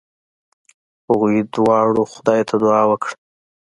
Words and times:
هغوی 1.07 1.37
دواړو 1.55 2.03
خدای 2.13 2.41
ته 2.49 2.55
دعا 2.63 2.83
وکړه. 2.89 3.13